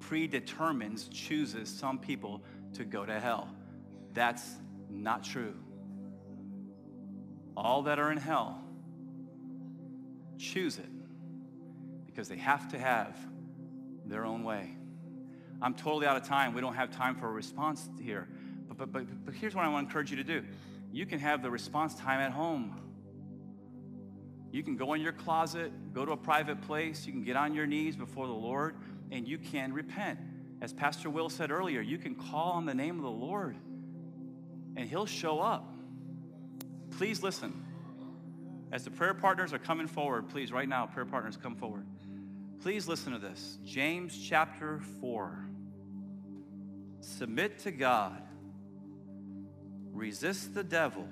[0.00, 2.42] predetermines, chooses some people
[2.74, 3.48] to go to hell.
[4.12, 4.56] That's
[4.90, 5.54] not true.
[7.56, 8.62] All that are in hell
[10.38, 10.88] choose it
[12.04, 13.16] because they have to have
[14.04, 14.76] their own way.
[15.62, 16.54] I'm totally out of time.
[16.54, 18.28] We don't have time for a response here.
[18.68, 20.44] But, but, but, but here's what I want to encourage you to do
[20.92, 22.80] you can have the response time at home.
[24.52, 27.54] You can go in your closet, go to a private place, you can get on
[27.54, 28.76] your knees before the Lord,
[29.10, 30.18] and you can repent.
[30.62, 33.56] As Pastor Will said earlier, you can call on the name of the Lord
[34.76, 35.75] and He'll show up.
[36.96, 37.62] Please listen.
[38.72, 41.86] As the prayer partners are coming forward, please, right now, prayer partners, come forward.
[42.62, 43.58] Please listen to this.
[43.64, 45.46] James chapter 4.
[47.00, 48.22] Submit to God,
[49.92, 51.06] resist the devil,